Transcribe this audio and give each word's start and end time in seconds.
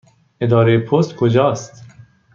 اداره 0.41 0.79
پست 0.79 1.15
کجا 1.15 1.51
است؟ 1.51 1.83